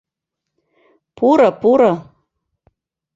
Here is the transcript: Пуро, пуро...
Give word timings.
Пуро, 1.17 1.49
пуро... 1.61 1.93